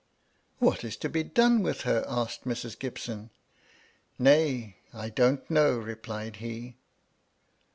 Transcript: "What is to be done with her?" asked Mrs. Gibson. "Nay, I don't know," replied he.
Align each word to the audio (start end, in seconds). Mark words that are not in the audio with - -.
"What 0.57 0.83
is 0.83 0.97
to 0.97 1.09
be 1.09 1.21
done 1.21 1.61
with 1.61 1.81
her?" 1.81 2.03
asked 2.09 2.43
Mrs. 2.45 2.79
Gibson. 2.79 3.29
"Nay, 4.17 4.77
I 4.95 5.09
don't 5.11 5.47
know," 5.51 5.77
replied 5.77 6.37
he. 6.37 6.77